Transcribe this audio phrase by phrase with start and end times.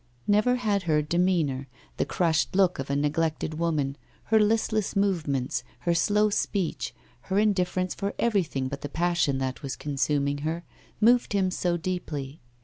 [0.25, 1.67] Never had her demeanour,
[1.97, 6.95] the crushed look of a neglected woman, her listless movements, her slow speech,
[7.29, 10.63] her indifference for everything but the passion that was consuming her,
[10.99, 12.41] moved him so deeply.